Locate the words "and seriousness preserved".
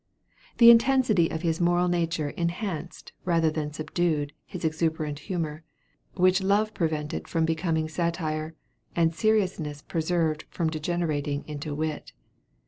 8.95-10.45